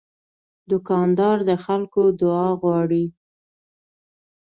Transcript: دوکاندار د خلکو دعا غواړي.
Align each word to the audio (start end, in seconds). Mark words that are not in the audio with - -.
دوکاندار 0.71 1.37
د 1.49 1.51
خلکو 1.65 2.01
دعا 2.21 2.47
غواړي. 2.61 3.05